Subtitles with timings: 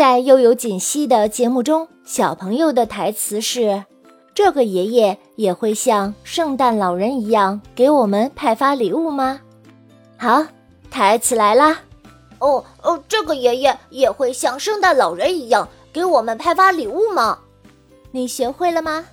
[0.00, 3.84] 在又有锦溪的节目中小朋友的台词是
[4.34, 9.42] 这个爷爷也会像圣诞老人一样给我们派发礼物吗？
[10.16, 10.42] 好
[10.90, 11.80] 台词来啦。
[12.38, 17.38] 哦哦这个爷爷也会像圣诞老人一样给我们派发礼物吗？
[18.10, 19.04] 你学会了吗？